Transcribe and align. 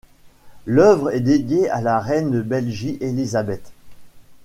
L'œuvre 0.65 1.11
est 1.13 1.19
dédiée 1.19 1.69
à 1.69 1.79
la 1.79 1.99
reine 1.99 2.31
de 2.31 2.41
Belgie 2.41 2.97
Elisabeth. 3.01 3.71